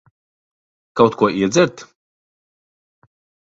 [0.95, 1.77] Kaut ko iedzert?